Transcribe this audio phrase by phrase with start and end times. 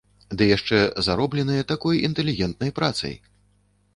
[0.41, 3.15] Ды яшчэ заробленыя такой інтэлігентнай працай!